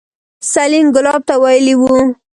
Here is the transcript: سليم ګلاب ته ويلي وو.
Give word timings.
سليم 0.53 0.87
ګلاب 0.95 1.21
ته 1.27 1.35
ويلي 1.43 1.75
وو. 1.79 1.97